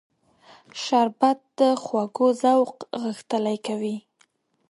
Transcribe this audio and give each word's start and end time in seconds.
شربت 0.83 1.39
د 1.59 1.61
خوږو 1.83 2.27
ذوق 2.41 2.75
غښتلی 3.03 3.57
کوي 3.67 3.97